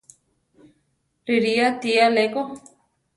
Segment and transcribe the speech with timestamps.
[1.25, 2.41] Riʼrí ati aléko.